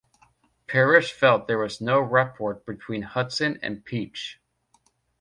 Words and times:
Pirosh 0.67 1.11
felt 1.11 1.45
there 1.47 1.59
was 1.59 1.79
no 1.79 1.99
rapport 2.01 2.55
between 2.55 3.03
Hudson 3.03 3.59
and 3.61 3.85
Peach. 3.85 4.41